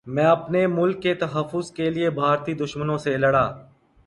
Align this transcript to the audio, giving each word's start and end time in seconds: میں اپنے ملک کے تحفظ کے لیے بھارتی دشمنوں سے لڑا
میں 0.07 0.23
اپنے 0.23 0.65
ملک 0.67 1.01
کے 1.01 1.13
تحفظ 1.13 1.71
کے 1.71 1.89
لیے 1.89 2.09
بھارتی 2.09 2.53
دشمنوں 2.53 2.97
سے 2.97 3.17
لڑا 3.17 3.43